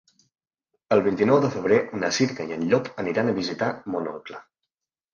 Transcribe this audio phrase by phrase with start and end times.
[0.95, 4.47] El vint-i-nou de febrer na Cira i en Llop aniran a visitar mon oncle.